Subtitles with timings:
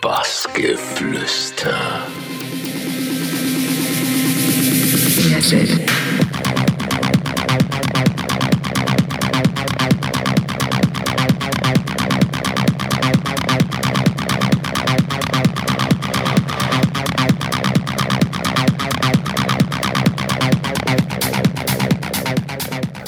[0.00, 1.76] Bassgeflüster.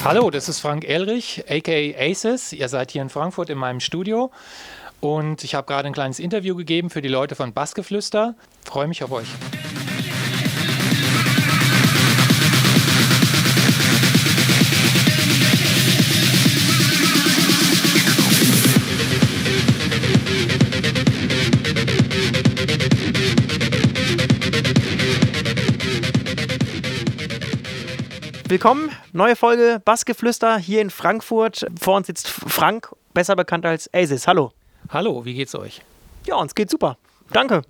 [0.05, 2.53] Hallo, das ist Frank Elrich, aka Aces.
[2.53, 4.31] Ihr seid hier in Frankfurt in meinem Studio
[5.03, 8.37] und ich habe gerade ein kleines Interview gegeben für die Leute von Bassgeflüster.
[8.65, 9.27] Freue mich auf euch.
[28.47, 31.67] Willkommen, neue Folge Bassgeflüster hier in Frankfurt.
[31.81, 34.29] Vor uns sitzt Frank, besser bekannt als Asis.
[34.29, 34.53] Hallo.
[34.89, 35.83] Hallo, wie geht's euch?
[36.27, 36.97] Ja, uns geht's super.
[37.33, 37.63] Danke.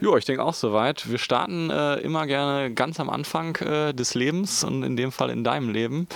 [0.00, 1.10] Ja, ich denke auch soweit.
[1.10, 5.30] Wir starten äh, immer gerne ganz am Anfang äh, des Lebens und in dem Fall
[5.30, 6.08] in deinem Leben.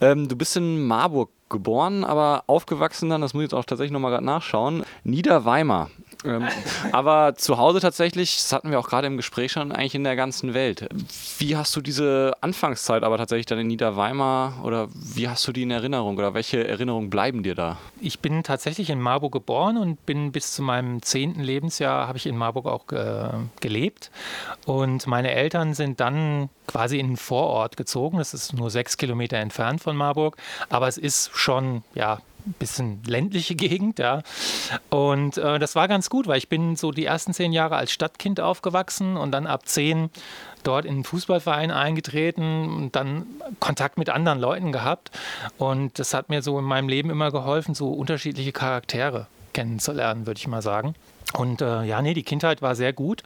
[0.00, 3.92] Ähm, du bist in Marburg geboren, aber aufgewachsen dann, das muss ich jetzt auch tatsächlich
[3.92, 5.90] nochmal gerade nachschauen, Niederweimar.
[6.28, 6.46] Ähm,
[6.92, 10.16] aber zu Hause tatsächlich, das hatten wir auch gerade im Gespräch schon, eigentlich in der
[10.16, 10.88] ganzen Welt.
[11.38, 15.62] Wie hast du diese Anfangszeit aber tatsächlich dann in Niederweimar oder wie hast du die
[15.62, 17.78] in Erinnerung oder welche Erinnerungen bleiben dir da?
[18.00, 22.26] Ich bin tatsächlich in Marburg geboren und bin bis zu meinem zehnten Lebensjahr habe ich
[22.26, 24.10] in Marburg auch äh, gelebt.
[24.66, 28.18] Und meine Eltern sind dann quasi in den Vorort gezogen.
[28.18, 30.36] Das ist nur sechs Kilometer entfernt von Marburg,
[30.68, 32.20] aber es ist schon ja
[32.52, 34.22] bisschen ländliche Gegend, ja.
[34.90, 37.92] Und äh, das war ganz gut, weil ich bin so die ersten zehn Jahre als
[37.92, 40.10] Stadtkind aufgewachsen und dann ab zehn
[40.64, 43.26] dort in den Fußballverein eingetreten und dann
[43.60, 45.10] Kontakt mit anderen Leuten gehabt.
[45.56, 50.38] Und das hat mir so in meinem Leben immer geholfen, so unterschiedliche Charaktere kennenzulernen, würde
[50.38, 50.94] ich mal sagen.
[51.34, 53.22] Und äh, ja, nee, die Kindheit war sehr gut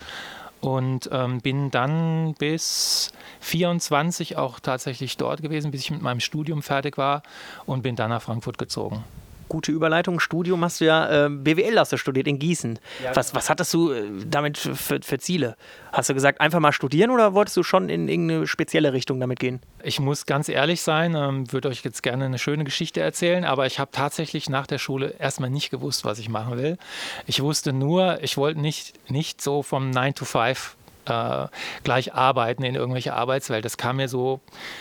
[0.63, 6.63] und ähm, bin dann bis 24 auch tatsächlich dort gewesen, bis ich mit meinem Studium
[6.63, 7.23] fertig war
[7.67, 9.05] und bin dann nach Frankfurt gezogen
[9.53, 10.19] gute Überleitung.
[10.19, 12.79] Studium hast du ja, äh, BWL hast du studiert in Gießen.
[13.05, 13.39] Ja, was, genau.
[13.39, 15.57] was hattest du äh, damit für, für, für, Ziele?
[15.93, 19.39] Hast du gesagt, einfach mal studieren oder wolltest du schon in irgendeine spezielle Richtung damit
[19.39, 19.61] gehen?
[19.83, 23.67] Ich muss ganz ehrlich sein, ähm, würde euch jetzt gerne eine schöne Geschichte erzählen, aber
[23.67, 26.79] ich habe tatsächlich nach der Schule erstmal nicht gewusst, was ich machen will.
[27.27, 30.77] Ich wusste nur, ich wollte nicht, nicht so vom 9 to 5
[31.07, 31.47] äh,
[31.85, 33.65] gleich arbeiten in irgendwelche Arbeitswelt.
[33.65, 34.41] Das kam mir so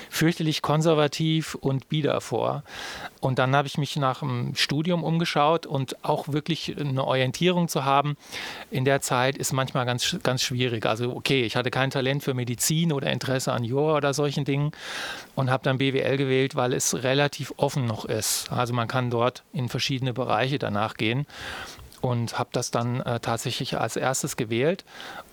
[0.10, 2.64] fürchterlich konservativ und bieder vor.
[3.20, 7.86] Und dann habe ich mich nach dem Studium umgeschaut und auch wirklich eine Orientierung zu
[7.86, 8.18] haben
[8.70, 10.86] in der Zeit ist manchmal ganz, ganz schwierig.
[10.86, 14.72] Also okay, ich hatte kein Talent für Medizin oder Interesse an Jura oder solchen Dingen
[15.36, 18.52] und habe dann BWL gewählt, weil es relativ offen noch ist.
[18.52, 21.26] Also man kann dort in verschiedene Bereiche danach gehen
[22.02, 24.84] und habe das dann äh, tatsächlich als erstes gewählt.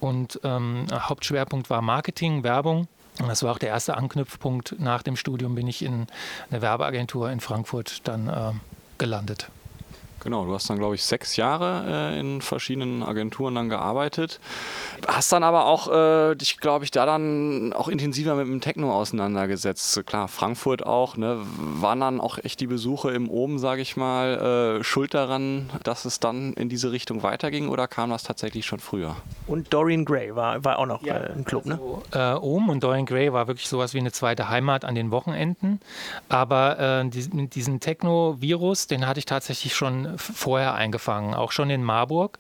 [0.00, 2.88] Und ähm, Hauptschwerpunkt war Marketing, Werbung.
[3.20, 4.76] Und das war auch der erste Anknüpfpunkt.
[4.78, 6.06] Nach dem Studium bin ich in
[6.50, 8.52] eine Werbeagentur in Frankfurt dann äh,
[8.98, 9.50] gelandet.
[10.20, 14.40] Genau, du hast dann, glaube ich, sechs Jahre äh, in verschiedenen Agenturen dann gearbeitet.
[15.06, 18.92] Hast dann aber auch äh, dich, glaube ich, da dann auch intensiver mit dem Techno
[18.92, 20.04] auseinandergesetzt.
[20.06, 21.38] Klar, Frankfurt auch, ne?
[21.58, 26.04] Waren dann auch echt die Besuche im Oben, sage ich mal, äh, schuld daran, dass
[26.04, 29.16] es dann in diese Richtung weiterging oder kam das tatsächlich schon früher?
[29.46, 31.74] Und Dorian Gray war, war auch noch ja, äh, ein Club, ne?
[31.74, 32.40] also, ne?
[32.40, 35.80] Ohm und Dorian Gray war wirklich sowas wie eine zweite Heimat an den Wochenenden.
[36.28, 42.38] Aber äh, diesen Techno-Virus, den hatte ich tatsächlich schon vorher eingefangen, auch schon in Marburg.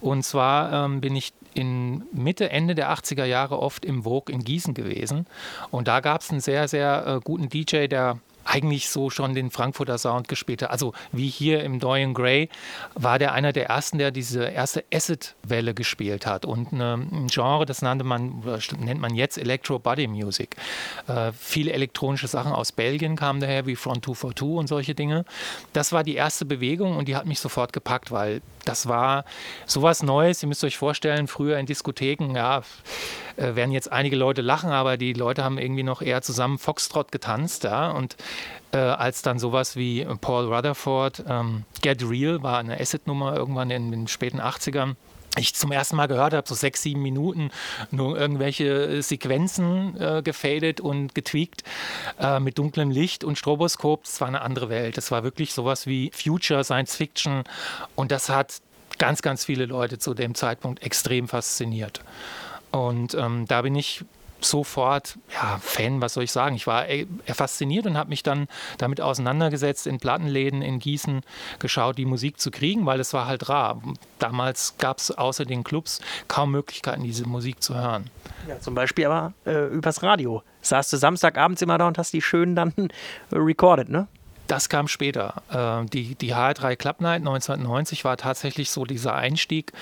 [0.00, 4.44] Und zwar ähm, bin ich in Mitte, Ende der 80er Jahre oft im Vogue in
[4.44, 5.26] Gießen gewesen.
[5.70, 9.50] Und da gab es einen sehr, sehr äh, guten DJ, der eigentlich so schon den
[9.50, 10.70] Frankfurter Sound gespielt hat.
[10.70, 12.48] Also wie hier im Dorian Gray
[12.94, 16.44] war der einer der ersten, der diese erste Acid-Welle gespielt hat.
[16.44, 18.42] Und ein Genre, das nannte man,
[18.78, 20.56] nennt man jetzt Electro Body Music.
[21.06, 25.24] Äh, viele elektronische Sachen aus Belgien kamen daher, wie Front 242 und solche Dinge.
[25.72, 29.24] Das war die erste Bewegung und die hat mich sofort gepackt, weil das war
[29.66, 30.42] sowas Neues.
[30.42, 32.62] Ihr müsst euch vorstellen, früher in Diskotheken, ja,
[33.36, 37.12] äh, werden jetzt einige Leute lachen, aber die Leute haben irgendwie noch eher zusammen Foxtrot
[37.12, 38.16] getanzt, ja, und
[38.72, 43.90] äh, als dann sowas wie Paul Rutherford, ähm, Get Real war eine Acid-Nummer irgendwann in
[43.90, 44.96] den späten 80ern,
[45.36, 47.50] ich zum ersten Mal gehört habe, so sechs, sieben Minuten,
[47.90, 51.62] nur irgendwelche Sequenzen äh, gefadet und getweakt
[52.20, 54.04] äh, mit dunklem Licht und Stroboskop.
[54.04, 54.96] Das war eine andere Welt.
[54.96, 57.44] Das war wirklich sowas wie Future Science Fiction
[57.96, 58.60] und das hat
[58.98, 62.00] ganz, ganz viele Leute zu dem Zeitpunkt extrem fasziniert.
[62.70, 64.04] Und ähm, da bin ich
[64.44, 66.56] sofort ja, Fan, was soll ich sagen.
[66.56, 68.48] Ich war äh, fasziniert und habe mich dann
[68.78, 71.22] damit auseinandergesetzt, in Plattenläden in Gießen
[71.58, 73.80] geschaut, die Musik zu kriegen, weil es war halt rar.
[74.18, 78.10] Damals gab es außer den Clubs kaum Möglichkeiten, diese Musik zu hören.
[78.48, 80.42] Ja, zum Beispiel aber äh, übers Radio.
[80.62, 82.72] Saßt du Samstagabends immer da und hast die schön dann
[83.32, 84.08] recorded, ne?
[84.46, 85.42] Das kam später.
[85.50, 89.72] Äh, die, die HR3 Club Night 1990 war tatsächlich so dieser Einstieg,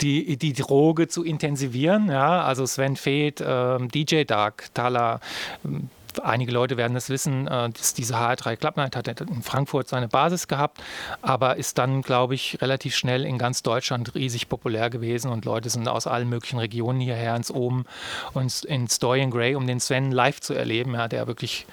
[0.00, 2.08] die, die Droge zu intensivieren.
[2.08, 2.42] Ja?
[2.42, 5.20] Also Sven Feth, äh, DJ Dark, Thaler,
[5.64, 5.88] ähm,
[6.22, 10.48] einige Leute werden es wissen, äh, dass diese HR3 Club hat in Frankfurt seine Basis
[10.48, 10.82] gehabt,
[11.22, 15.70] aber ist dann, glaube ich, relativ schnell in ganz Deutschland riesig populär gewesen und Leute
[15.70, 17.84] sind aus allen möglichen Regionen hierher ins Oben
[18.32, 21.66] und ins Dorian Gray, um den Sven live zu erleben, ja, der wirklich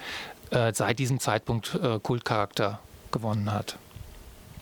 [0.50, 2.80] äh, seit diesem Zeitpunkt äh, Kultcharakter
[3.10, 3.76] gewonnen hat.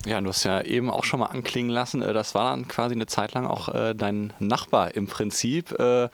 [0.06, 2.94] Ja, du hast ja eben auch schon mal anklingen lassen, äh, das war dann quasi
[2.94, 6.08] eine Zeit lang auch äh, dein Nachbar im Prinzip, äh,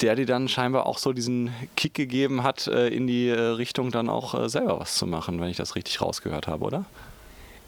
[0.00, 4.48] der dir dann scheinbar auch so diesen Kick gegeben hat, in die Richtung dann auch
[4.48, 6.84] selber was zu machen, wenn ich das richtig rausgehört habe, oder?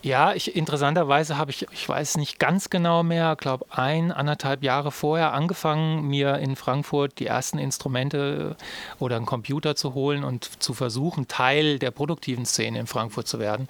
[0.02, 4.93] Ja, ich, interessanterweise habe ich, ich weiß nicht ganz genau mehr, glaube ein, anderthalb Jahre
[4.93, 8.56] vorher angefangen, mir in Frankfurt die ersten Instrumente
[9.00, 13.41] oder einen Computer zu holen und zu versuchen, Teil der produktiven Szene in Frankfurt zu
[13.41, 13.69] werden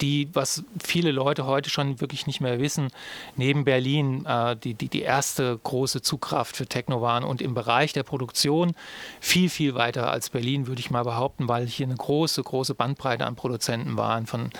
[0.00, 2.88] die, was viele Leute heute schon wirklich nicht mehr wissen,
[3.36, 7.92] neben Berlin äh, die, die, die erste große Zugkraft für Techno waren und im Bereich
[7.92, 8.74] der Produktion
[9.20, 13.26] viel, viel weiter als Berlin, würde ich mal behaupten, weil hier eine große, große Bandbreite
[13.26, 14.50] an Produzenten waren, von,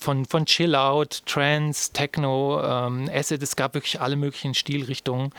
[0.00, 5.32] von, von Chill Out, Trance, Techno, ähm, Acid, es gab wirklich alle möglichen Stilrichtungen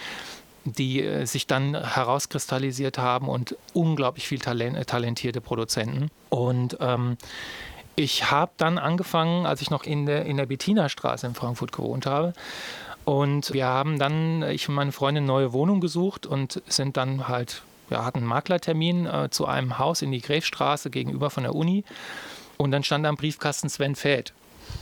[0.66, 6.10] die äh, sich dann herauskristallisiert haben und unglaublich viel Talent, talentierte Produzenten.
[6.30, 7.18] Und ähm,
[7.95, 12.06] ich habe dann angefangen, als ich noch in der, in der Bettinerstraße in Frankfurt gewohnt
[12.06, 12.33] habe.
[13.06, 17.27] Und wir haben dann, ich und meine Freundin, eine neue Wohnung gesucht und sind dann
[17.27, 21.56] halt, wir hatten einen Maklertermin äh, zu einem Haus in die Gräfstraße gegenüber von der
[21.56, 21.83] Uni.
[22.57, 24.33] Und dann stand am Briefkasten Sven Feld.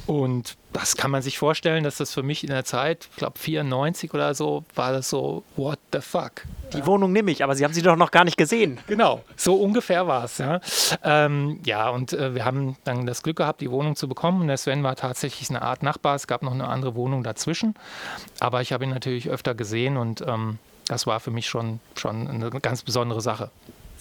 [0.05, 3.39] Und das kann man sich vorstellen, dass das für mich in der Zeit, ich glaube
[3.39, 6.43] 94 oder so, war das so, what the fuck.
[6.73, 6.85] Die ja.
[6.85, 8.79] Wohnung nehme ich, aber Sie haben sie doch noch gar nicht gesehen.
[8.87, 10.39] Genau, so ungefähr war es.
[10.39, 10.59] Ja,
[11.03, 14.41] ähm, ja und äh, wir haben dann das Glück gehabt, die Wohnung zu bekommen.
[14.41, 16.15] Und der Sven war tatsächlich eine Art Nachbar.
[16.15, 17.75] Es gab noch eine andere Wohnung dazwischen.
[18.39, 20.57] Aber ich habe ihn natürlich öfter gesehen und ähm,
[20.87, 23.51] das war für mich schon, schon eine ganz besondere Sache.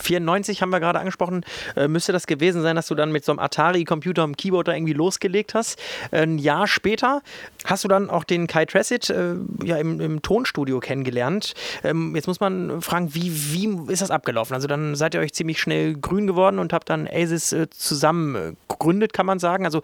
[0.02, 1.44] 94 haben wir gerade angesprochen,
[1.76, 4.74] äh, müsste das gewesen sein, dass du dann mit so einem Atari-Computer am Keyboard da
[4.74, 5.78] irgendwie losgelegt hast.
[6.10, 7.22] Ein Jahr später
[7.64, 9.34] hast du dann auch den Kai Tressett äh,
[9.64, 11.54] ja, im, im, Tonstudio kennengelernt.
[11.84, 14.54] Ähm, jetzt muss man fragen, wie, wie ist das abgelaufen?
[14.54, 18.34] Also dann seid ihr euch ziemlich schnell grün geworden und habt dann ASIS äh, zusammen
[18.34, 19.64] äh, gegründet, kann man sagen.
[19.64, 19.82] Also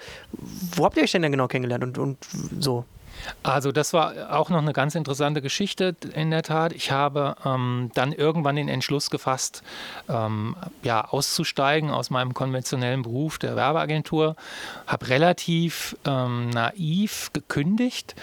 [0.75, 2.19] wo habt ihr euch denn dann genau kennengelernt und, und
[2.59, 2.85] so?
[3.43, 6.73] Also das war auch noch eine ganz interessante Geschichte in der Tat.
[6.73, 9.63] Ich habe ähm, dann irgendwann den Entschluss gefasst,
[10.09, 14.37] ähm, ja, auszusteigen aus meinem konventionellen Beruf der Werbeagentur,
[14.87, 18.15] habe relativ ähm, naiv gekündigt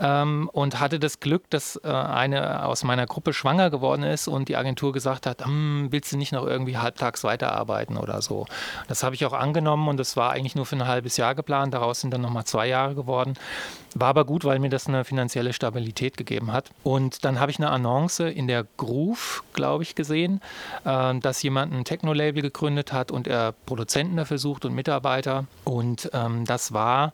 [0.00, 4.48] ähm, und hatte das Glück, dass äh, eine aus meiner Gruppe schwanger geworden ist und
[4.48, 8.46] die Agentur gesagt hat, hm, willst du nicht noch irgendwie halbtags weiterarbeiten oder so.
[8.88, 11.74] Das habe ich auch angenommen und das war eigentlich nur für ein halbes Jahr geplant.
[11.74, 13.34] Daraus sind dann nochmal zwei Jahre geworden.
[13.94, 16.70] War aber gut, weil mir das eine finanzielle Stabilität gegeben hat.
[16.82, 20.40] Und dann habe ich eine Annonce in der Groove, glaube ich, gesehen,
[20.84, 25.46] äh, dass jemand ein Techno-Label gegründet hat und er Produzenten dafür sucht und Mitarbeiter.
[25.64, 27.12] Und ähm, das war,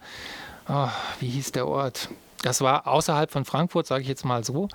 [0.68, 0.88] oh,
[1.20, 2.08] wie hieß der Ort?
[2.42, 4.68] Das war außerhalb von Frankfurt, sage ich jetzt mal so,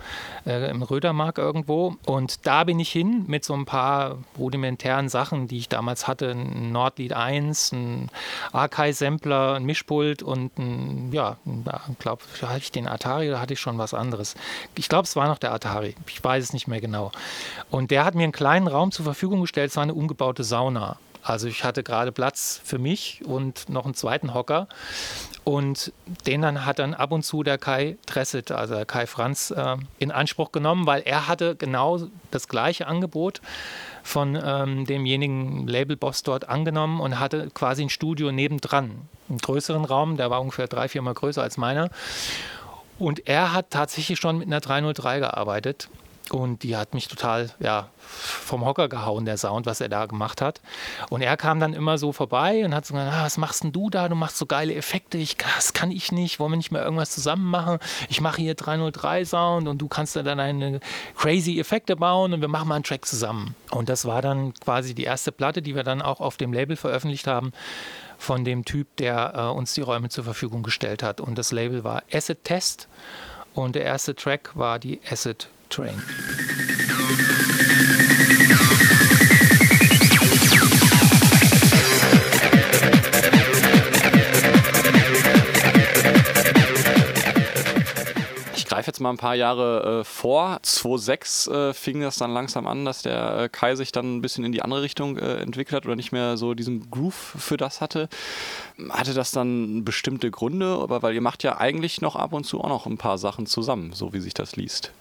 [0.45, 1.97] äh, im Rödermark irgendwo.
[2.05, 6.31] Und da bin ich hin mit so ein paar rudimentären Sachen, die ich damals hatte.
[6.31, 8.09] Ein Nordlied 1, ein
[8.53, 13.59] Archive-Sampler, ein Mischpult und ein, ja, ich glaube, hatte ich den Atari oder hatte ich
[13.59, 14.35] schon was anderes?
[14.75, 15.95] Ich glaube, es war noch der Atari.
[16.07, 17.11] Ich weiß es nicht mehr genau.
[17.69, 19.71] Und der hat mir einen kleinen Raum zur Verfügung gestellt.
[19.71, 20.97] Es war eine umgebaute Sauna.
[21.27, 24.69] Also ich hatte gerade Platz für mich und noch einen zweiten Hocker.
[25.47, 25.93] Und
[26.25, 29.77] den dann hat dann ab und zu der Kai Tresset, also der Kai Franz, äh,
[29.97, 33.39] in Anspruch genommen, weil er hatte genau das gleiche Angebot
[34.03, 39.07] von ähm, demjenigen Labelboss dort angenommen und hatte quasi ein Studio nebendran.
[39.29, 41.91] Einen größeren Raum, der war ungefähr drei, viermal größer als meiner.
[42.99, 45.87] Und er hat tatsächlich schon mit einer 303 gearbeitet
[46.31, 50.41] und die hat mich total ja, vom Hocker gehauen, der Sound, was er da gemacht
[50.41, 50.61] hat.
[51.09, 53.71] Und er kam dann immer so vorbei und hat so gesagt, ah, was machst denn
[53.71, 54.09] du da?
[54.09, 55.17] Du machst so geile Effekte.
[55.17, 56.39] Ich, das kann ich nicht.
[56.39, 57.79] Wollen wir nicht mehr irgendwas zusammen machen?
[58.09, 60.79] Ich mache hier 303 Sound und du kannst da dann eine
[61.15, 63.55] crazy Effekte bauen und wir machen mal einen Track zusammen.
[63.71, 66.75] Und das war dann quasi die erste Platte, die wir dann auch auf dem Label
[66.75, 67.51] veröffentlicht haben
[68.17, 71.21] von dem Typ, der äh, uns die Räume zur Verfügung gestellt hat.
[71.21, 72.87] Und das Label war Acid Test
[73.53, 76.01] und der erste Track war die Acid Train.
[88.97, 90.59] jetzt mal ein paar Jahre äh, vor.
[90.63, 94.43] 2006 äh, fing das dann langsam an, dass der äh, Kai sich dann ein bisschen
[94.43, 97.81] in die andere Richtung äh, entwickelt hat oder nicht mehr so diesen Groove für das
[97.81, 98.09] hatte.
[98.89, 100.79] Hatte das dann bestimmte Gründe?
[100.81, 103.45] Aber weil ihr macht ja eigentlich noch ab und zu auch noch ein paar Sachen
[103.45, 104.91] zusammen, so wie sich das liest.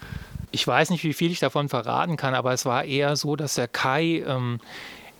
[0.56, 3.56] Ich weiß nicht, wie viel ich davon verraten kann, aber es war eher so, dass
[3.56, 4.58] der Kai ähm,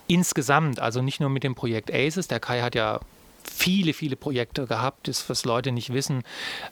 [0.07, 3.01] insgesamt, also nicht nur mit dem Projekt ACES, der Kai hat ja
[3.45, 6.23] viele, viele Projekte gehabt, das, was Leute nicht wissen.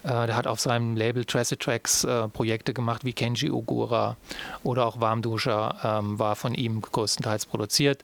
[0.02, 4.16] Äh, der hat auf seinem Label Tracid Tracks äh, Projekte gemacht wie Kenji Ogura
[4.62, 8.02] oder auch Warmduscher ähm, war von ihm größtenteils produziert.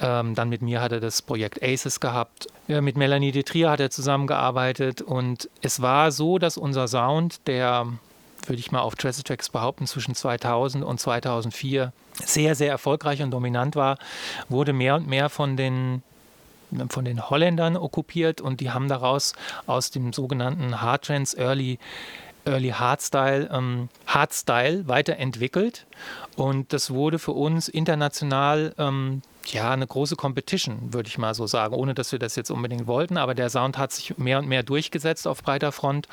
[0.00, 2.46] Ähm, dann mit mir hat er das Projekt Aces gehabt.
[2.68, 7.86] Ja, mit Melanie Detrier hat er zusammengearbeitet und es war so, dass unser Sound, der
[8.46, 11.92] würde ich mal auf Tracid Tracks behaupten, zwischen 2000 und 2004
[12.24, 13.98] sehr, sehr erfolgreich und dominant war,
[14.48, 16.02] wurde mehr und mehr von den
[16.88, 19.32] von den Holländern okkupiert und die haben daraus
[19.66, 21.80] aus dem sogenannten Hard Trance Early
[22.44, 25.86] Early Hardstyle, ähm, Hardstyle weiterentwickelt.
[26.36, 31.46] Und das wurde für uns international ähm, ja eine große Competition, würde ich mal so
[31.46, 33.16] sagen, ohne dass wir das jetzt unbedingt wollten.
[33.16, 36.08] Aber der Sound hat sich mehr und mehr durchgesetzt auf breiter Front.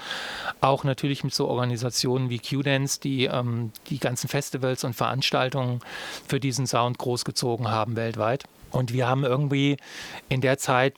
[0.62, 5.82] Auch natürlich mit so Organisationen wie Q-Dance, die ähm, die ganzen Festivals und Veranstaltungen
[6.28, 8.46] für diesen Sound großgezogen haben weltweit.
[8.72, 9.78] Und wir haben irgendwie
[10.30, 10.94] in der Zeit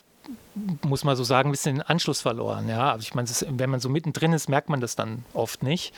[0.84, 2.68] muss man so sagen, ein bisschen den Anschluss verloren.
[2.70, 5.94] Ja, also ich meine, wenn man so mittendrin ist, merkt man das dann oft nicht.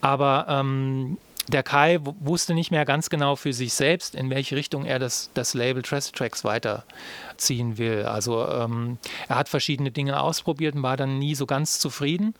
[0.00, 1.18] Aber ähm,
[1.48, 5.30] der Kai wusste nicht mehr ganz genau für sich selbst, in welche Richtung er das,
[5.34, 8.04] das Label Tracid Tracks weiterziehen will.
[8.04, 12.34] Also ähm, er hat verschiedene Dinge ausprobiert und war dann nie so ganz zufrieden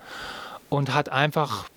[0.68, 1.68] und hat einfach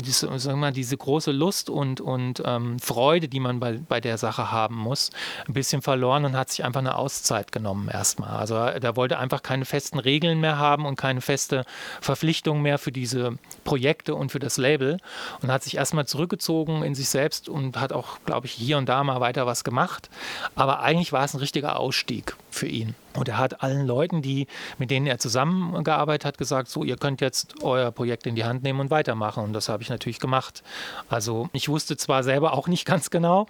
[0.00, 4.18] diese, sagen wir, diese große Lust und, und ähm, Freude, die man bei, bei der
[4.18, 5.10] Sache haben muss,
[5.46, 8.30] ein bisschen verloren und hat sich einfach eine Auszeit genommen erstmal.
[8.30, 11.64] Also er wollte einfach keine festen Regeln mehr haben und keine feste
[12.00, 14.98] Verpflichtung mehr für diese Projekte und für das Label
[15.42, 18.88] und hat sich erstmal zurückgezogen in sich selbst und hat auch, glaube ich, hier und
[18.88, 20.08] da mal weiter was gemacht.
[20.54, 22.94] Aber eigentlich war es ein richtiger Ausstieg für ihn.
[23.14, 24.46] Und er hat allen Leuten, die,
[24.78, 28.62] mit denen er zusammengearbeitet hat, gesagt, so, ihr könnt jetzt euer Projekt in die Hand
[28.62, 29.44] nehmen und weitermachen.
[29.44, 30.62] Und das habe ich natürlich gemacht.
[31.08, 33.46] Also ich wusste zwar selber auch nicht ganz genau,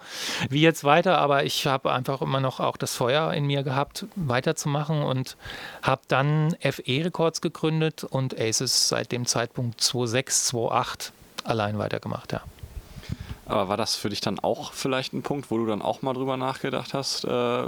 [0.49, 4.05] wie jetzt weiter, aber ich habe einfach immer noch auch das Feuer in mir gehabt,
[4.15, 5.37] weiterzumachen und
[5.81, 12.41] habe dann FE Records gegründet und Aces seit dem Zeitpunkt 2006, 2008 allein weitergemacht, ja.
[13.45, 16.13] Aber war das für dich dann auch vielleicht ein Punkt, wo du dann auch mal
[16.13, 17.63] drüber nachgedacht hast, äh,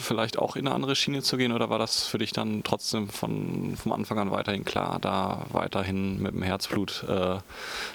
[0.00, 1.52] vielleicht auch in eine andere Schiene zu gehen?
[1.52, 6.20] Oder war das für dich dann trotzdem von, vom Anfang an weiterhin klar, da weiterhin
[6.20, 7.38] mit dem Herzblut, äh,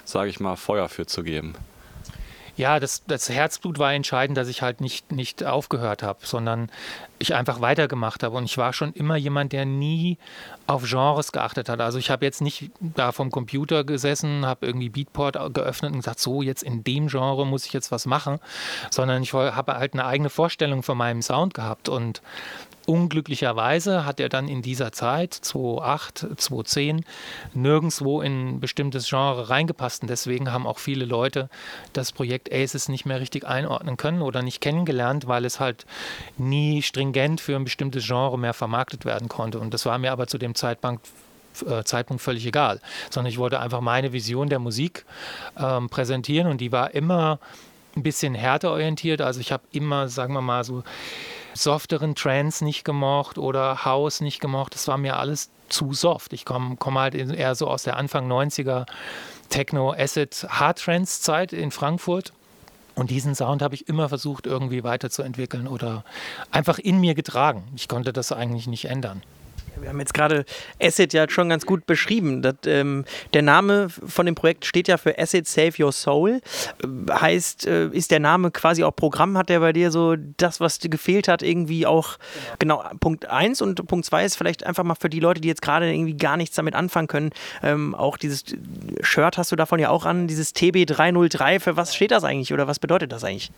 [0.04, 1.54] sage ich mal, Feuer für zu geben?
[2.56, 6.70] Ja, das, das Herzblut war entscheidend, dass ich halt nicht, nicht aufgehört habe, sondern
[7.18, 8.36] ich einfach weitergemacht habe.
[8.36, 10.18] Und ich war schon immer jemand, der nie
[10.66, 11.80] auf Genres geachtet hat.
[11.80, 16.20] Also ich habe jetzt nicht da vom Computer gesessen, habe irgendwie Beatport geöffnet und gesagt,
[16.20, 18.38] so jetzt in dem Genre muss ich jetzt was machen,
[18.90, 21.88] sondern ich habe halt eine eigene Vorstellung von meinem Sound gehabt.
[21.88, 22.22] Und
[22.86, 27.04] Unglücklicherweise hat er dann in dieser Zeit, 2008, 2010,
[27.54, 30.02] nirgendwo in ein bestimmtes Genre reingepasst.
[30.02, 31.48] Und deswegen haben auch viele Leute
[31.94, 35.86] das Projekt Aces nicht mehr richtig einordnen können oder nicht kennengelernt, weil es halt
[36.36, 39.60] nie stringent für ein bestimmtes Genre mehr vermarktet werden konnte.
[39.60, 41.08] Und das war mir aber zu dem Zeitpunkt
[41.66, 42.80] äh, Zeitpunkt völlig egal,
[43.10, 45.04] sondern ich wollte einfach meine Vision der Musik
[45.56, 47.38] ähm, präsentieren und die war immer
[47.96, 49.20] ein bisschen härter orientiert.
[49.20, 50.82] Also ich habe immer, sagen wir mal so,
[51.54, 54.74] softeren Trance nicht gemocht oder House nicht gemocht.
[54.74, 56.32] Das war mir alles zu soft.
[56.32, 58.86] Ich komme komm halt eher so aus der Anfang 90er
[59.48, 62.32] Techno Acid Hard Trance Zeit in Frankfurt.
[62.96, 66.04] Und diesen Sound habe ich immer versucht, irgendwie weiterzuentwickeln oder
[66.50, 67.64] einfach in mir getragen.
[67.74, 69.22] Ich konnte das eigentlich nicht ändern.
[69.80, 70.44] Wir haben jetzt gerade
[70.80, 72.42] Acid ja schon ganz gut beschrieben.
[72.42, 76.40] Das, ähm, der Name von dem Projekt steht ja für Acid Save Your Soul.
[76.82, 79.38] Äh, heißt, äh, ist der Name quasi auch Programm?
[79.38, 82.18] Hat der bei dir so das, was dir gefehlt hat, irgendwie auch
[82.58, 85.48] genau, genau Punkt 1 und Punkt 2 ist vielleicht einfach mal für die Leute, die
[85.48, 87.30] jetzt gerade irgendwie gar nichts damit anfangen können.
[87.62, 88.44] Ähm, auch dieses
[89.02, 91.60] Shirt hast du davon ja auch an, dieses TB303.
[91.60, 93.50] Für was steht das eigentlich oder was bedeutet das eigentlich?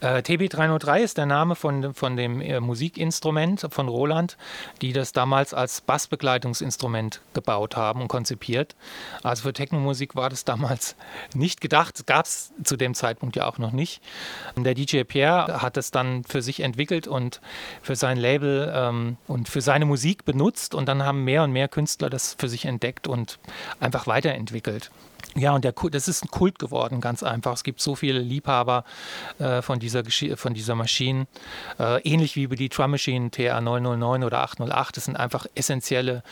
[0.00, 4.36] Äh, TB303 ist der Name von, von dem äh, Musikinstrument von Roland,
[4.80, 8.76] die das damals als Bassbegleitungsinstrument gebaut haben und konzipiert.
[9.24, 10.94] Also für Technomusik war das damals
[11.34, 14.00] nicht gedacht, gab es zu dem Zeitpunkt ja auch noch nicht.
[14.56, 17.40] Der DJ Pierre hat es dann für sich entwickelt und
[17.82, 21.68] für sein Label ähm, und für seine Musik benutzt und dann haben mehr und mehr
[21.68, 23.38] Künstler das für sich entdeckt und
[23.80, 24.90] einfach weiterentwickelt.
[25.36, 27.52] Ja, und der, das ist ein Kult geworden, ganz einfach.
[27.52, 28.84] Es gibt so viele Liebhaber
[29.38, 30.02] äh, von, dieser
[30.36, 31.26] von dieser Maschine.
[31.78, 34.96] Äh, ähnlich wie über die Drum Machine TA 909 oder 808.
[34.96, 36.22] Das sind einfach essentielle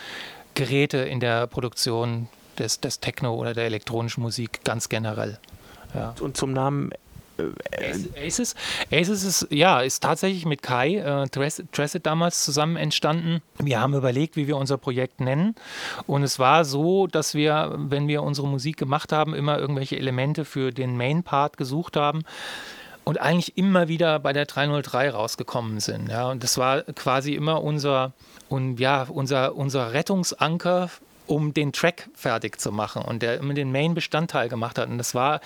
[0.54, 5.38] Geräte in der Produktion des, des Techno oder der elektronischen Musik ganz generell.
[5.94, 6.14] Ja.
[6.20, 6.90] Und zum Namen
[8.16, 8.54] Aces.
[8.90, 13.42] Aces ist, ja, ist tatsächlich mit Kai, äh, Tracet damals zusammen entstanden.
[13.58, 15.54] Wir haben überlegt, wie wir unser Projekt nennen.
[16.06, 20.44] Und es war so, dass wir, wenn wir unsere Musik gemacht haben, immer irgendwelche Elemente
[20.44, 22.22] für den Main-Part gesucht haben
[23.06, 26.08] und eigentlich immer wieder bei der 303 rausgekommen sind.
[26.08, 28.12] Ja, und das war quasi immer unser,
[28.48, 30.90] und ja, unser, unser Rettungsanker
[31.26, 34.88] um den Track fertig zu machen und der immer den Main-Bestandteil gemacht hat.
[34.88, 35.40] Und das war,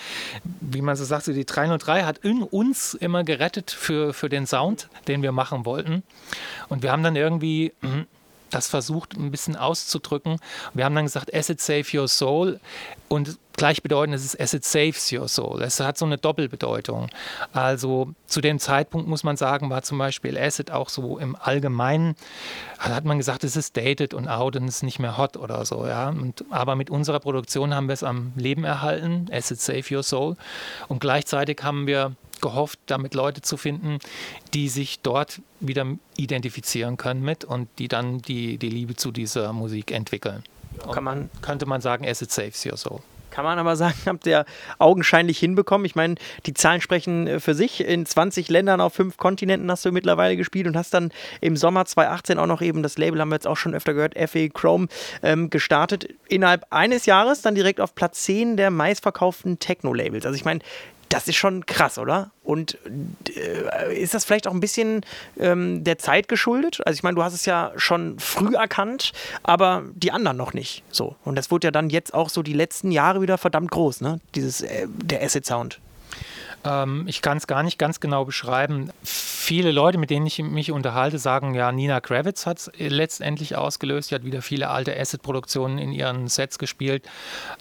[0.61, 4.47] wie man so sagt, so die 303 hat in uns immer gerettet für, für den
[4.47, 6.03] Sound, den wir machen wollten.
[6.69, 8.07] Und wir haben dann irgendwie hm,
[8.50, 10.38] das versucht ein bisschen auszudrücken.
[10.75, 12.61] Wir haben dann gesagt, Acid Save Your Soul
[13.09, 15.62] und gleichbedeutend ist es Acid Saves Your Soul.
[15.62, 17.09] Es hat so eine Doppelbedeutung.
[17.52, 22.14] Also zu dem Zeitpunkt muss man sagen, war zum Beispiel Acid auch so im Allgemeinen,
[22.78, 25.64] hat man gesagt, es ist dated und out und es ist nicht mehr hot oder
[25.64, 25.87] so.
[25.87, 26.09] Ja?
[26.09, 30.37] Und, aber mit unserer Produktion haben wir es am Leben erhalten, Acid Save Your Soul.
[30.88, 33.99] Und gleichzeitig haben wir gehofft, damit Leute zu finden,
[34.54, 39.52] die sich dort wieder identifizieren können mit und die dann die, die Liebe zu dieser
[39.52, 40.44] Musik entwickeln.
[40.92, 43.00] Kann man, könnte man sagen, as it saves your soul.
[43.30, 44.44] Kann man aber sagen, habt ihr
[44.78, 45.85] augenscheinlich hinbekommen.
[45.85, 46.16] Ich meine,
[46.47, 47.80] die Zahlen sprechen äh, für sich.
[47.80, 51.85] In 20 Ländern auf fünf Kontinenten hast du mittlerweile gespielt und hast dann im Sommer
[51.85, 54.88] 2018 auch noch eben das Label, haben wir jetzt auch schon öfter gehört, FA Chrome,
[55.23, 56.09] ähm, gestartet.
[56.28, 60.26] Innerhalb eines Jahres dann direkt auf Platz 10 der meistverkauften Techno-Labels.
[60.26, 60.61] Also ich meine,
[61.11, 62.31] das ist schon krass, oder?
[62.43, 62.79] Und
[63.37, 65.05] äh, ist das vielleicht auch ein bisschen
[65.38, 66.81] ähm, der Zeit geschuldet?
[66.87, 69.12] Also ich meine, du hast es ja schon früh erkannt,
[69.43, 70.85] aber die anderen noch nicht.
[70.90, 71.17] So.
[71.25, 74.21] Und das wurde ja dann jetzt auch so die letzten Jahre wieder verdammt groß, ne?
[74.35, 75.81] Dieses, äh, der Acid Sound.
[76.65, 78.91] Ähm, ich kann es gar nicht ganz genau beschreiben.
[79.03, 84.11] Viele Leute, mit denen ich mich unterhalte, sagen, ja, Nina Kravitz hat es letztendlich ausgelöst.
[84.11, 87.05] Sie hat wieder viele alte Acid-Produktionen in ihren Sets gespielt.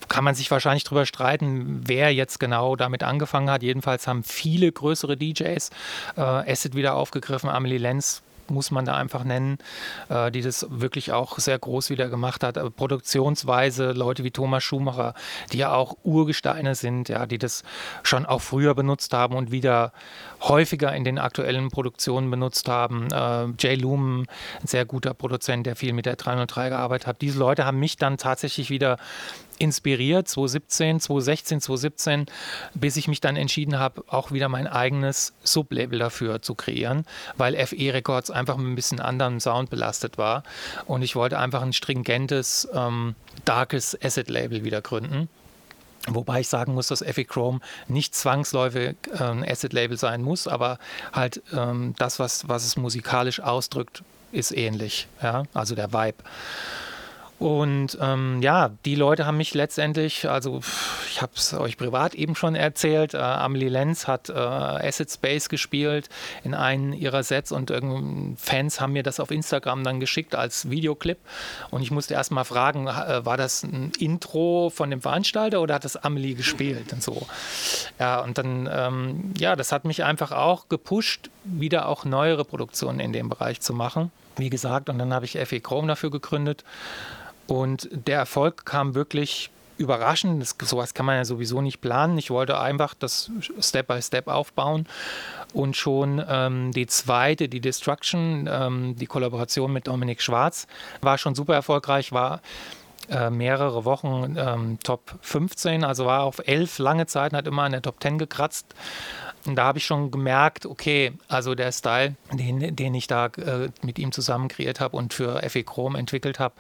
[0.08, 3.64] Kann man sich wahrscheinlich darüber streiten, wer jetzt genau damit angefangen hat.
[3.64, 5.70] Jedenfalls haben viele größere DJs
[6.18, 7.50] äh, Acid wieder aufgegriffen.
[7.50, 9.58] Amelie Lenz muss man da einfach nennen,
[10.10, 12.58] äh, die das wirklich auch sehr groß wieder gemacht hat.
[12.58, 15.14] Aber Produktionsweise, Leute wie Thomas Schumacher,
[15.52, 17.64] die ja auch Urgesteine sind, ja, die das
[18.04, 19.94] schon auch früher benutzt haben und wieder
[20.42, 23.08] häufiger in den aktuellen Produktionen benutzt haben.
[23.12, 24.26] Äh, Jay Lumen,
[24.62, 27.22] ein sehr guter Produzent, der viel mit der 303 gearbeitet hat.
[27.22, 28.98] Diese Leute haben mich dann tatsächlich wieder
[29.60, 32.26] inspiriert, 2017, 2016, 2017,
[32.74, 37.06] bis ich mich dann entschieden habe, auch wieder mein eigenes Sublabel dafür zu kreieren,
[37.38, 40.44] weil FE Records einfach mit ein bisschen anderen Sound belastet war.
[40.86, 45.30] Und ich wollte einfach ein stringentes, ähm, darkes Asset-Label wieder gründen.
[46.08, 50.80] Wobei ich sagen muss, dass FE Chrome nicht zwangsläufig äh, ein Asset-Label sein muss, aber
[51.14, 55.08] halt ähm, das, was, was es musikalisch ausdrückt, ist ähnlich.
[55.22, 55.44] Ja?
[55.54, 56.18] Also der Vibe.
[57.40, 60.60] Und ähm, ja, die Leute haben mich letztendlich, also
[61.10, 65.48] ich habe es euch privat eben schon erzählt, äh, Amelie Lenz hat äh, Acid Space
[65.48, 66.10] gespielt
[66.44, 67.72] in einem ihrer Sets und
[68.38, 71.18] Fans haben mir das auf Instagram dann geschickt als Videoclip.
[71.72, 75.76] Und ich musste erst mal fragen, äh, war das ein Intro von dem Veranstalter oder
[75.76, 77.26] hat das Amelie gespielt und so.
[78.00, 83.00] Ja, und dann, ähm, ja, das hat mich einfach auch gepusht, wieder auch neuere Produktionen
[83.00, 84.12] in dem Bereich zu machen.
[84.36, 86.66] Wie gesagt, und dann habe ich FE Chrome dafür gegründet
[87.50, 90.42] und der Erfolg kam wirklich überraschend.
[90.42, 92.18] Das, sowas kann man ja sowieso nicht planen.
[92.18, 94.86] Ich wollte einfach das Step by Step aufbauen.
[95.54, 100.68] Und schon ähm, die zweite, die Destruction, ähm, die Kollaboration mit Dominik Schwarz,
[101.02, 102.42] war schon super erfolgreich, war
[103.10, 107.72] äh, mehrere Wochen ähm, Top 15, also war auf elf lange Zeit, hat immer an
[107.72, 108.68] der Top 10 gekratzt.
[109.46, 113.70] Und da habe ich schon gemerkt, okay, also der Style, den, den ich da äh,
[113.82, 116.56] mit ihm zusammen kreiert habe und für FE Chrome entwickelt habe,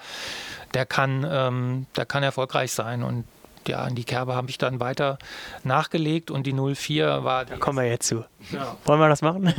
[0.73, 3.03] der kann, ähm, der kann erfolgreich sein.
[3.03, 3.25] Und
[3.67, 5.17] ja, in die Kerbe habe ich dann weiter
[5.63, 7.45] nachgelegt und die 04 war.
[7.45, 8.25] Da kommen wir jetzt zu.
[8.51, 8.75] Ja.
[8.85, 9.53] Wollen wir das machen?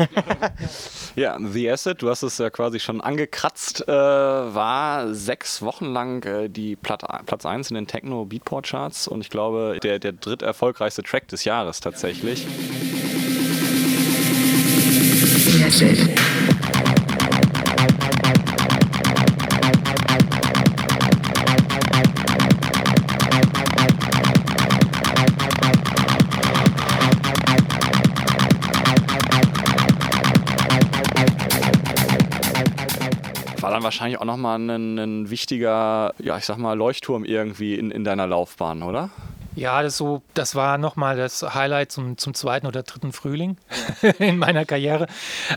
[1.17, 6.25] ja, The Asset, du hast es ja quasi schon angekratzt, äh, war sechs Wochen lang
[6.25, 10.13] äh, die Plat Platz 1 in den Techno Beatport Charts und ich glaube, der, der
[10.13, 12.47] dritt erfolgreichste Track des Jahres tatsächlich.
[12.47, 13.00] Dann
[33.91, 38.27] wahrscheinlich auch nochmal ein, ein wichtiger, ja, ich sag mal, Leuchtturm irgendwie in, in deiner
[38.27, 39.11] Laufbahn, oder?
[39.57, 43.57] Ja, das, so, das war nochmal das Highlight zum, zum zweiten oder dritten Frühling
[44.19, 45.07] in meiner Karriere.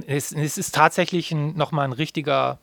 [0.07, 2.57] Es, es ist tatsächlich nochmal ein richtiger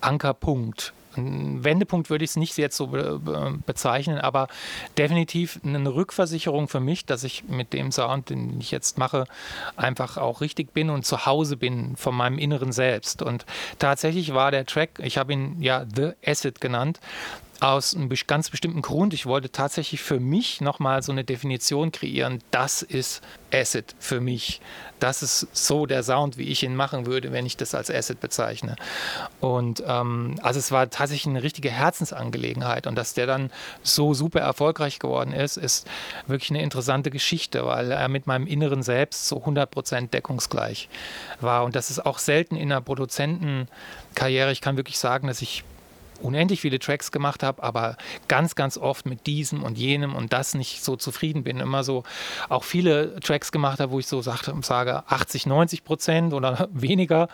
[0.00, 4.48] Ankerpunkt Ein Wendepunkt würde ich es nicht jetzt so be bezeichnen, aber
[4.98, 9.26] definitiv eine Rückversicherung für mich, dass ich mit dem Sound, den ich jetzt mache,
[9.76, 13.22] einfach auch richtig bin und zu Hause bin von meinem inneren Selbst.
[13.22, 13.46] Und
[13.78, 16.98] tatsächlich war der Track, ich habe ihn ja The Acid genannt,
[17.64, 19.14] aus einem ganz bestimmten Grund.
[19.14, 22.40] Ich wollte tatsächlich für mich nochmal so eine Definition kreieren.
[22.50, 23.22] Das ist
[23.54, 24.60] Acid für mich.
[25.00, 28.20] Das ist so der Sound, wie ich ihn machen würde, wenn ich das als Acid
[28.20, 28.76] bezeichne.
[29.40, 32.86] Und ähm, also es war tatsächlich eine richtige Herzensangelegenheit.
[32.86, 33.50] Und dass der dann
[33.82, 35.88] so super erfolgreich geworden ist, ist
[36.26, 40.90] wirklich eine interessante Geschichte, weil er mit meinem inneren Selbst so 100% deckungsgleich
[41.40, 41.64] war.
[41.64, 44.52] Und das ist auch selten in einer Produzentenkarriere.
[44.52, 45.64] Ich kann wirklich sagen, dass ich
[46.22, 47.96] unendlich viele Tracks gemacht habe, aber
[48.28, 51.60] ganz, ganz oft mit diesem und jenem und das nicht so zufrieden bin.
[51.60, 52.04] Immer so
[52.48, 57.28] auch viele Tracks gemacht habe, wo ich so sagte, sage 80, 90 Prozent oder weniger.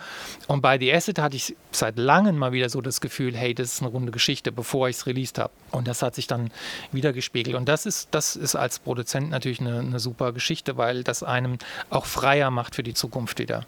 [0.46, 3.74] Und bei The Acid hatte ich seit langem mal wieder so das Gefühl, hey, das
[3.74, 5.52] ist eine runde Geschichte, bevor ich es released habe.
[5.70, 6.50] Und das hat sich dann
[6.92, 7.56] wieder gespiegelt.
[7.56, 11.58] Und das ist, das ist als Produzent natürlich eine, eine super Geschichte, weil das einem
[11.90, 13.64] auch freier macht für die Zukunft wieder.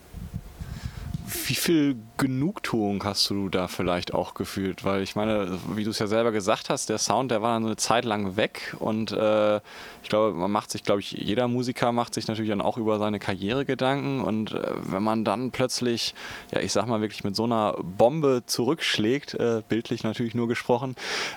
[1.24, 4.84] Wie viel Genugtuung hast du da vielleicht auch gefühlt?
[4.84, 7.66] Weil ich meine, wie du es ja selber gesagt hast, der Sound, der war dann
[7.66, 9.56] eine Zeit lang weg und äh,
[10.02, 12.98] ich glaube, man macht sich, glaube ich, jeder Musiker macht sich natürlich dann auch über
[12.98, 16.14] seine Karriere Gedanken und äh, wenn man dann plötzlich,
[16.52, 20.96] ja, ich sag mal wirklich mit so einer Bombe zurückschlägt, äh, bildlich natürlich nur gesprochen,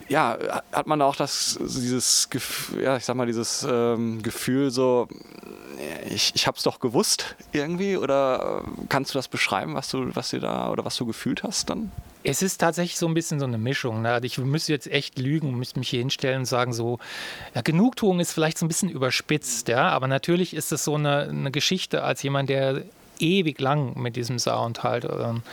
[0.10, 0.38] ja,
[0.72, 2.28] hat man da auch das, dieses,
[2.82, 5.08] ja, ich sag mal, dieses ähm, Gefühl so,
[6.10, 10.30] ich, ich habe es doch gewusst irgendwie oder kannst du das beschreiben, was du, was
[10.30, 11.92] dir da oder was du gefühlt hast dann?
[12.24, 14.02] Es ist tatsächlich so ein bisschen so eine Mischung.
[14.02, 14.12] Ne?
[14.12, 17.00] Also ich müsste jetzt echt lügen, müsste mich hier hinstellen und sagen, so,
[17.54, 21.30] ja, Genugtuung ist vielleicht so ein bisschen überspitzt, ja, aber natürlich ist es so eine,
[21.30, 22.84] eine Geschichte als jemand, der
[23.20, 25.44] ewig lang mit diesem Sound halt ähm,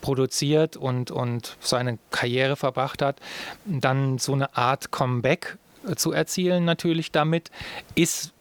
[0.00, 3.20] produziert und, und seine Karriere verbracht hat,
[3.64, 5.56] dann so eine Art Comeback
[5.96, 7.50] zu erzielen natürlich damit,
[7.94, 8.32] ist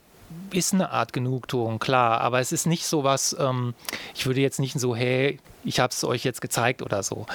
[0.52, 3.74] ist eine Art Genugtuung, klar, aber es ist nicht so was, ähm,
[4.16, 7.26] ich würde jetzt nicht so, hey, ich habe es euch jetzt gezeigt oder so.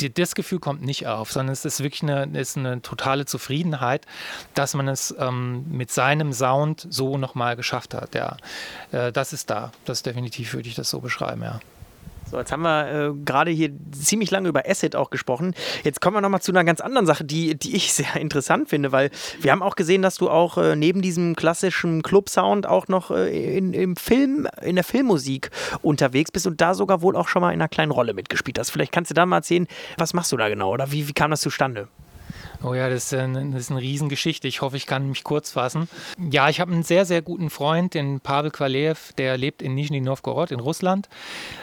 [0.00, 4.06] Die, das Gefühl kommt nicht auf, sondern es ist wirklich eine, ist eine totale Zufriedenheit,
[4.54, 8.14] dass man es ähm, mit seinem Sound so nochmal geschafft hat.
[8.14, 8.36] Ja.
[8.92, 9.72] Äh, das ist da.
[9.84, 11.58] Das definitiv würde ich das so beschreiben, ja.
[12.30, 15.54] So, jetzt haben wir äh, gerade hier ziemlich lange über Acid auch gesprochen.
[15.82, 18.92] Jetzt kommen wir nochmal zu einer ganz anderen Sache, die, die ich sehr interessant finde,
[18.92, 19.10] weil
[19.40, 23.56] wir haben auch gesehen, dass du auch äh, neben diesem klassischen Club-Sound auch noch äh,
[23.56, 27.52] in, im Film, in der Filmmusik unterwegs bist und da sogar wohl auch schon mal
[27.52, 28.70] in einer kleinen Rolle mitgespielt hast.
[28.70, 31.30] Vielleicht kannst du da mal erzählen, was machst du da genau oder wie, wie kam
[31.30, 31.88] das zustande?
[32.62, 34.48] Oh ja, das ist, eine, das ist eine Riesengeschichte.
[34.48, 35.88] Ich hoffe, ich kann mich kurz fassen.
[36.30, 40.00] Ja, ich habe einen sehr, sehr guten Freund, den Pavel Kvaleev, der lebt in Nizhny
[40.00, 41.08] Novgorod in Russland.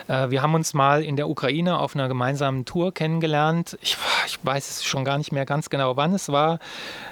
[0.08, 3.78] Äh, wir haben uns mal in der Ukraine auf einer gemeinsamen Tour kennengelernt.
[3.82, 6.60] Ich, ich weiß schon gar nicht mehr ganz genau, wann es war.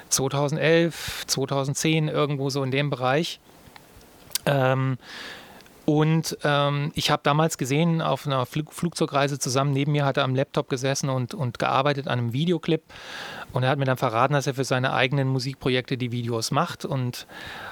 [0.08, 3.40] 2011, 2010, irgendwo so in dem Bereich.
[4.46, 4.98] Ähm,
[5.86, 10.24] und ähm, ich habe damals gesehen, auf einer Flug Flugzeugreise zusammen, neben mir hat er
[10.24, 12.82] am Laptop gesessen und, und gearbeitet an einem Videoclip.
[13.52, 16.84] Und er hat mir dann verraten, dass er für seine eigenen Musikprojekte die Videos macht
[16.84, 17.26] und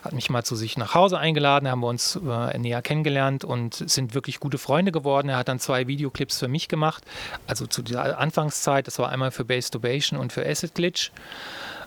[0.04, 1.64] hat mich mal zu sich nach Hause eingeladen.
[1.64, 5.28] Da haben wir uns äh, näher kennengelernt und sind wirklich gute Freunde geworden.
[5.28, 7.04] Er hat dann zwei Videoclips für mich gemacht,
[7.46, 8.86] also zu dieser Anfangszeit.
[8.86, 11.10] Das war einmal für Base Tubation und für Acid Glitch.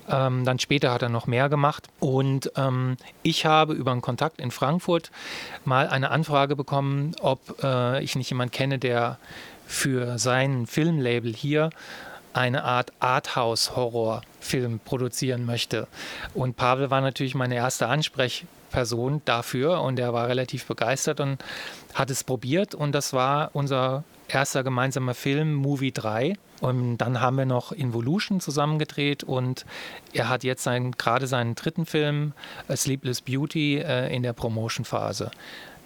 [0.09, 1.87] Ähm, dann später hat er noch mehr gemacht.
[1.99, 5.11] Und ähm, ich habe über einen Kontakt in Frankfurt
[5.63, 9.17] mal eine Anfrage bekommen, ob äh, ich nicht jemanden kenne, der
[9.65, 11.69] für sein Filmlabel hier
[12.33, 15.87] eine Art Arthouse-Horrorfilm produzieren möchte.
[16.33, 21.43] Und Pavel war natürlich meine erste Ansprechperson dafür und er war relativ begeistert und
[21.93, 26.35] hat es probiert und das war unser erster gemeinsamer Film, Movie 3.
[26.61, 29.65] Und dann haben wir noch Involution zusammengedreht und
[30.13, 32.33] er hat jetzt sein, gerade seinen dritten Film,
[32.73, 35.31] Sleepless Beauty, äh, in der Promotion-Phase.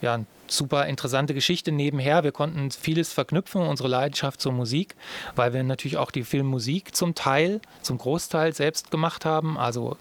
[0.02, 2.24] Ja, super interessante Geschichte nebenher.
[2.24, 4.96] Wir konnten vieles verknüpfen, unsere Leidenschaft zur Musik,
[5.36, 9.58] weil wir natürlich auch die Filmmusik zum Teil, zum Großteil selbst gemacht haben.
[9.58, 9.98] Also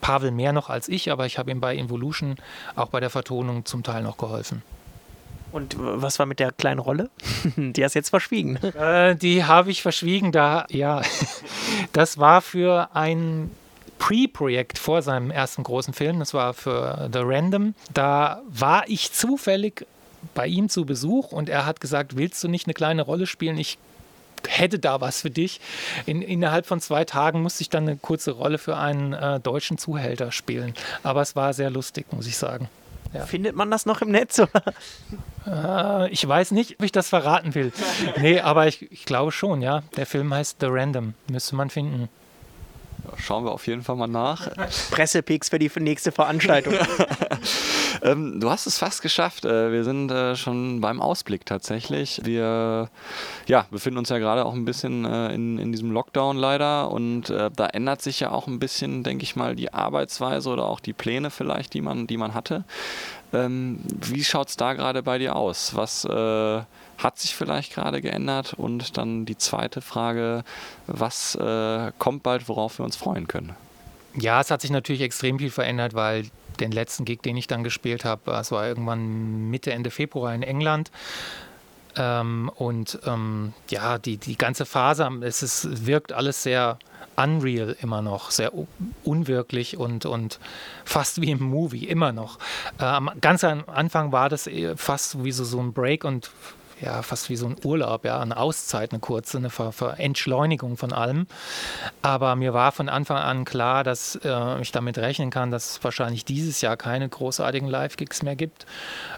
[0.00, 2.36] Pavel mehr noch als ich, aber ich habe ihm bei Involution
[2.76, 4.62] auch bei der Vertonung zum Teil noch geholfen.
[5.52, 7.10] Und was war mit der kleinen Rolle?
[7.56, 8.56] Die hast du jetzt verschwiegen.
[8.56, 10.32] Äh, die habe ich verschwiegen.
[10.32, 11.02] Da, ja,
[11.92, 13.50] das war für ein
[13.98, 16.18] Pre-Projekt vor seinem ersten großen Film.
[16.18, 17.74] Das war für The Random.
[17.92, 19.86] Da war ich zufällig
[20.34, 23.58] bei ihm zu Besuch und er hat gesagt, willst du nicht eine kleine Rolle spielen?
[23.58, 23.78] Ich
[24.48, 25.60] hätte da was für dich.
[26.06, 29.78] In, innerhalb von zwei Tagen musste ich dann eine kurze Rolle für einen äh, deutschen
[29.78, 30.74] Zuhälter spielen.
[31.02, 32.68] Aber es war sehr lustig, muss ich sagen.
[33.12, 33.26] Ja.
[33.26, 34.40] Findet man das noch im Netz?
[35.46, 37.72] Äh, ich weiß nicht, ob ich das verraten will.
[38.20, 39.82] nee, aber ich, ich glaube schon, ja.
[39.96, 41.14] Der Film heißt The Random.
[41.30, 42.08] Müsste man finden.
[43.18, 44.48] Schauen wir auf jeden Fall mal nach.
[44.90, 46.74] Pressepix für die nächste Veranstaltung.
[48.02, 49.44] ähm, du hast es fast geschafft.
[49.44, 52.20] Äh, wir sind äh, schon beim Ausblick tatsächlich.
[52.24, 52.90] Wir
[53.46, 57.30] ja, befinden uns ja gerade auch ein bisschen äh, in, in diesem Lockdown leider und
[57.30, 60.80] äh, da ändert sich ja auch ein bisschen, denke ich mal, die Arbeitsweise oder auch
[60.80, 62.64] die Pläne vielleicht, die man, die man hatte.
[63.32, 65.74] Ähm, wie schaut es da gerade bei dir aus?
[65.74, 66.62] Was äh,
[66.98, 68.54] hat sich vielleicht gerade geändert?
[68.54, 70.44] Und dann die zweite Frage,
[70.86, 73.54] was äh, kommt bald, worauf wir uns freuen können?
[74.14, 76.26] Ja, es hat sich natürlich extrem viel verändert, weil
[76.58, 80.42] den letzten Gig, den ich dann gespielt habe, das war irgendwann Mitte, Ende Februar in
[80.42, 80.90] England.
[81.96, 86.78] Ähm, und ähm, ja, die, die ganze Phase, es ist, wirkt alles sehr
[87.22, 88.52] unreal immer noch, sehr
[89.04, 90.38] unwirklich und, und
[90.84, 92.38] fast wie im Movie, immer noch.
[92.78, 96.30] Äh, ganz am Anfang war das fast wie so, so ein Break und
[96.80, 100.76] ja, fast wie so ein Urlaub, ja, eine Auszeit, eine kurze, eine Ver Ver Entschleunigung
[100.76, 101.26] von allem.
[102.02, 105.84] Aber mir war von Anfang an klar, dass äh, ich damit rechnen kann, dass es
[105.84, 108.66] wahrscheinlich dieses Jahr keine großartigen Live-Gigs mehr gibt.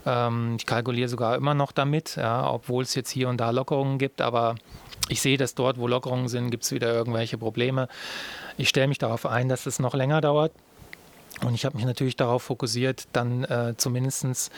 [0.07, 3.98] Ähm, ich kalkuliere sogar immer noch damit, ja, obwohl es jetzt hier und da Lockerungen
[3.98, 4.57] gibt, aber
[5.09, 7.88] ich sehe, dass dort, wo Lockerungen sind, gibt es wieder irgendwelche Probleme.
[8.57, 10.53] Ich stelle mich darauf ein, dass es noch länger dauert.
[11.44, 14.50] Und ich habe mich natürlich darauf fokussiert, dann äh, zumindest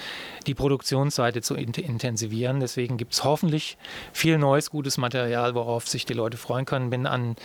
[0.46, 2.60] die Produktionsseite zu in intensivieren.
[2.60, 3.78] Deswegen gibt es hoffentlich
[4.12, 6.90] viel neues, gutes Material, worauf sich die Leute freuen können.
[6.90, 7.36] Bin an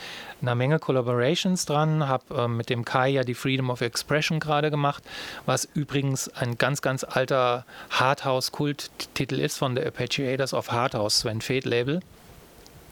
[0.41, 4.71] einer Menge Collaborations dran, habe äh, mit dem Kai ja die Freedom of Expression gerade
[4.71, 5.03] gemacht,
[5.45, 11.65] was übrigens ein ganz, ganz alter Hardhouse-Kult-Titel ist von der Appreciators of Hardhouse, Sven Fed
[11.65, 12.01] Label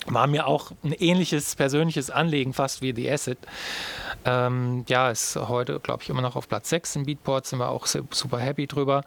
[0.07, 3.37] war mir auch ein ähnliches persönliches Anliegen, fast wie The Acid.
[4.25, 7.69] Ähm, ja, ist heute, glaube ich, immer noch auf Platz 6 im Beatport, sind wir
[7.69, 9.03] auch super happy drüber.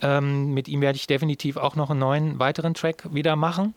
[0.00, 3.74] Ähm, mit ihm werde ich definitiv auch noch einen neuen weiteren Track wieder machen.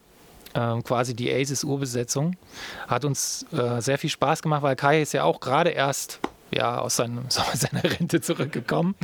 [0.54, 2.36] Ähm, quasi die Aces Urbesetzung.
[2.88, 6.20] Hat uns äh, sehr viel Spaß gemacht, weil Kai ist ja auch gerade erst
[6.52, 8.96] ja, aus seinem, seiner Rente zurückgekommen.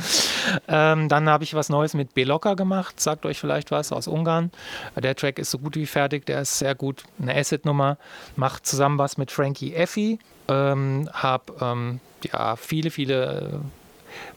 [0.68, 4.50] Ähm, dann habe ich was Neues mit Beloka gemacht, sagt euch vielleicht was, aus Ungarn.
[4.96, 7.98] Der Track ist so gut wie fertig, der ist sehr gut, eine Asset-Nummer.
[8.36, 10.18] Macht zusammen was mit Frankie Effi.
[10.48, 12.00] Ähm, habe ähm,
[12.32, 13.60] ja, viele, viele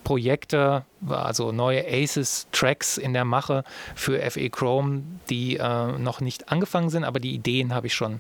[0.04, 3.64] Projekte, also neue Aces-Tracks in der Mache
[3.96, 8.20] für FE Chrome, die äh, noch nicht angefangen sind, aber die Ideen habe ich schon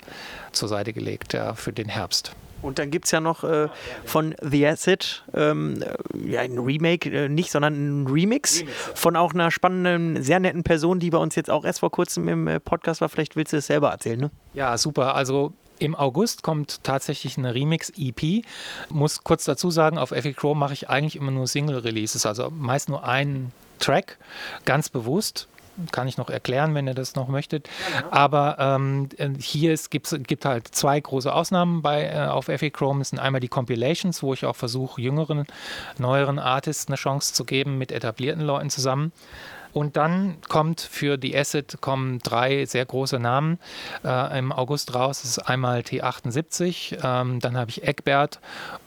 [0.51, 2.34] zur Seite gelegt ja, für den Herbst.
[2.62, 3.67] Und dann gibt es ja noch äh,
[4.06, 5.84] von The Acid ähm,
[6.26, 8.67] ja, ein Remake, äh, nicht, sondern ein Remix, Remix ja.
[8.95, 12.28] von auch einer spannenden, sehr netten Person, die bei uns jetzt auch erst vor kurzem
[12.28, 13.10] im äh, Podcast war.
[13.10, 14.32] Vielleicht willst du es selber erzählen, ne?
[14.54, 15.15] Ja, super.
[15.15, 18.45] Also im August kommt tatsächlich eine Remix-EP.
[18.89, 22.89] Muss kurz dazu sagen, auf FE Chrome mache ich eigentlich immer nur Single-Releases, also meist
[22.89, 24.17] nur einen Track,
[24.65, 25.47] ganz bewusst
[25.91, 27.69] kann ich noch erklären, wenn ihr das noch möchtet.
[28.10, 32.99] Aber ähm, hier ist, gibt's, gibt halt zwei große Ausnahmen bei, äh, auf FA Chrome.
[32.99, 35.45] Das sind einmal die Compilations, wo ich auch versuche, jüngeren,
[35.97, 39.12] neueren Artists eine Chance zu geben, mit etablierten Leuten zusammen.
[39.73, 43.60] Und dann kommt für die Asset kommen drei sehr große Namen
[44.03, 45.23] äh, im August raus.
[45.23, 48.39] Ist einmal T78, ähm, dann habe ich Eckbert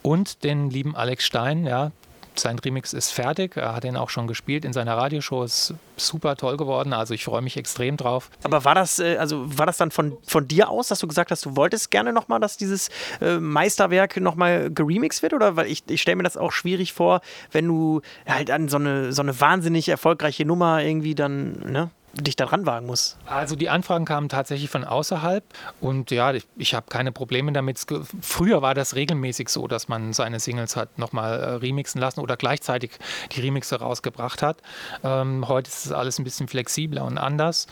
[0.02, 1.90] und den lieben Alex Stein, ja,
[2.38, 3.56] sein Remix ist fertig.
[3.56, 5.44] Er hat ihn auch schon gespielt in seiner Radioshow.
[5.44, 6.92] Ist super toll geworden.
[6.92, 8.30] Also ich freue mich extrem drauf.
[8.42, 11.30] Aber war das, äh, also war das dann von, von dir aus, dass du gesagt
[11.30, 15.34] hast, du wolltest gerne nochmal, dass dieses äh, Meisterwerk nochmal geremixed wird?
[15.34, 17.20] Oder weil ich, ich stelle mir das auch schwierig vor,
[17.52, 21.90] wenn du halt an so eine, so eine wahnsinnig erfolgreiche Nummer irgendwie dann, ne?
[22.22, 23.16] Dich daran wagen musst?
[23.26, 25.44] Also die Anfragen kamen tatsächlich von außerhalb
[25.80, 27.84] und ja, ich, ich habe keine Probleme damit.
[28.20, 32.36] Früher war das regelmäßig so, dass man seine Singles hat nochmal äh, remixen lassen oder
[32.36, 32.92] gleichzeitig
[33.32, 34.58] die Remixe rausgebracht hat.
[35.02, 37.66] Ähm, heute ist es alles ein bisschen flexibler und anders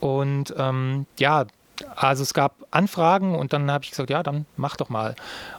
[0.00, 1.46] und ähm, ja,
[1.96, 5.14] also es gab Anfragen und dann habe ich gesagt, ja, dann mach doch mal.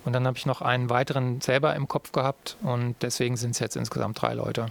[0.05, 3.59] Und dann habe ich noch einen weiteren selber im Kopf gehabt und deswegen sind es
[3.59, 4.67] jetzt insgesamt drei Leute.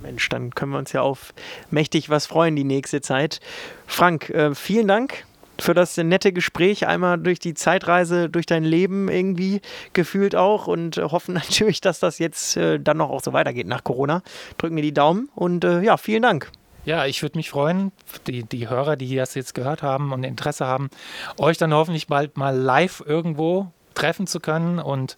[0.00, 1.34] Mensch, dann können wir uns ja auf
[1.70, 3.40] mächtig was freuen die nächste Zeit.
[3.86, 5.24] Frank, äh, vielen Dank
[5.58, 9.60] für das nette Gespräch, einmal durch die Zeitreise, durch dein Leben irgendwie
[9.92, 13.66] gefühlt auch und äh, hoffen natürlich, dass das jetzt äh, dann noch auch so weitergeht
[13.66, 14.22] nach Corona.
[14.58, 16.50] Drücken mir die Daumen und äh, ja, vielen Dank.
[16.84, 17.92] Ja, ich würde mich freuen,
[18.26, 20.90] die, die Hörer, die das jetzt gehört haben und Interesse haben,
[21.38, 25.16] euch dann hoffentlich bald mal live irgendwo treffen zu können und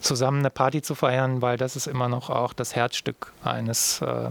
[0.00, 4.30] zusammen eine Party zu feiern, weil das ist immer noch auch das Herzstück eines äh,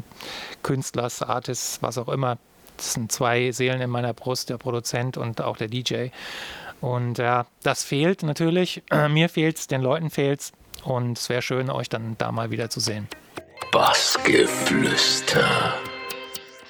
[0.63, 2.37] Künstlers, Artists, was auch immer.
[2.77, 6.07] Das sind zwei Seelen in meiner Brust, der Produzent und auch der DJ.
[6.81, 8.83] Und ja, das fehlt natürlich.
[8.89, 10.51] Äh, mir fehlt es, den Leuten fehlt es.
[10.83, 13.07] Und es wäre schön, euch dann da mal wieder zu sehen.
[13.71, 15.73] Bassgeflüster.